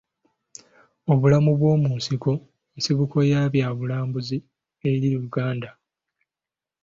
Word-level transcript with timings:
Obulamu 1.11 1.51
bw'omu 1.59 1.89
nsiko 1.97 2.31
nsibuko 2.77 3.17
ya 3.31 3.41
bya 3.53 3.67
bulambuzi 3.77 4.37
eri 4.91 5.09
Uganda. 5.25 5.69